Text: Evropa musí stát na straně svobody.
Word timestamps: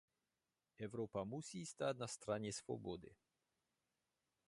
Evropa 0.77 1.23
musí 1.23 1.65
stát 1.65 1.97
na 1.97 2.07
straně 2.07 2.53
svobody. 2.53 3.15